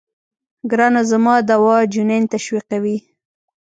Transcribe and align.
ګرانه 0.71 1.01
زما 1.11 1.35
دوا 1.49 1.77
جنين 1.93 2.23
تشويقوي. 2.33 2.97